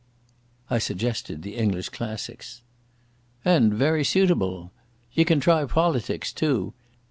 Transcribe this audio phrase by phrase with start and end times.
[0.67, 2.63] I suggested the English classics.
[3.45, 4.71] "And very suitable.
[5.13, 6.73] Ye can try poalitics, too.